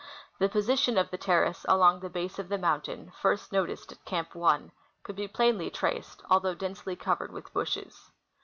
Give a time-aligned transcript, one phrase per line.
[0.39, 4.33] The position of the terrace along the base of the mountain, first noticed at C'amp
[4.33, 4.71] 1,
[5.03, 8.09] could be plainly traced, although densely covered with bushes.